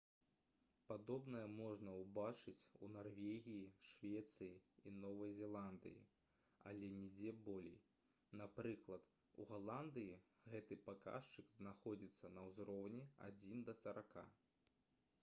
[0.91, 4.55] падобнае можна ўбачыць у нарвегіі швецыі
[4.91, 5.99] і новай зеландыі
[6.71, 7.77] але нідзе болей
[8.41, 9.05] напрыклад
[9.43, 10.17] у галандыі
[10.55, 14.25] гэты паказчык знаходзіцца на ўзроўні адзін да сарака